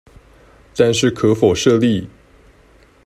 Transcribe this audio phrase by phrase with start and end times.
[0.75, 2.09] 但是可否設立